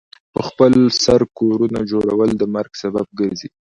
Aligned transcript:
پخپل 0.33 0.73
سر 1.03 1.21
کورونو 1.37 1.79
جوړول 1.91 2.29
د 2.37 2.43
مرګ 2.55 2.71
سبب 2.81 3.07
ګرځي. 3.19 3.49